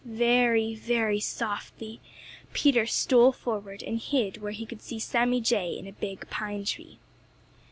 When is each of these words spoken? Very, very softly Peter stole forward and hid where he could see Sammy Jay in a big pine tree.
Very, 0.03 0.73
very 0.73 1.19
softly 1.19 1.99
Peter 2.53 2.87
stole 2.87 3.31
forward 3.31 3.83
and 3.83 3.99
hid 4.01 4.41
where 4.41 4.51
he 4.51 4.65
could 4.65 4.81
see 4.81 4.97
Sammy 4.97 5.41
Jay 5.41 5.77
in 5.77 5.85
a 5.85 5.91
big 5.91 6.27
pine 6.31 6.65
tree. 6.65 6.97